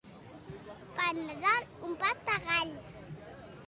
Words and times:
Per 0.95 1.11
Nadal, 1.21 1.69
un 1.91 1.97
pas 2.03 2.27
de 2.31 2.43
gall. 2.51 2.77